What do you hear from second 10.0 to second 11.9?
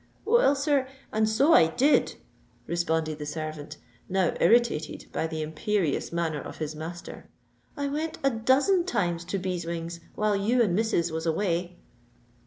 while you and missus was away."